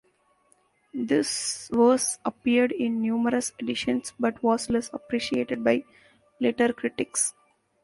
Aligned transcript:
This 0.95 1.69
verse 1.71 2.17
appeared 2.25 2.71
in 2.71 3.03
numerous 3.03 3.51
editions, 3.59 4.13
but 4.19 4.41
was 4.41 4.67
less 4.67 4.89
appreciated 4.91 5.63
by 5.63 5.83
later 6.39 6.73
critics. 6.73 7.35